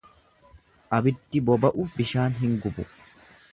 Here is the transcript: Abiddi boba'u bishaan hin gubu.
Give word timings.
Abiddi 0.99 1.43
boba'u 1.51 1.87
bishaan 1.99 2.41
hin 2.41 2.59
gubu. 2.67 2.89